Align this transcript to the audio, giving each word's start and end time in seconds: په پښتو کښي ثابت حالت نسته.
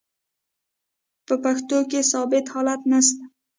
په 1.25 1.33
پښتو 1.43 1.77
کښي 1.91 2.01
ثابت 2.11 2.45
حالت 2.53 2.81
نسته. 2.91 3.23